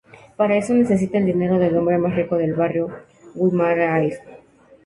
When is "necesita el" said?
0.73-1.27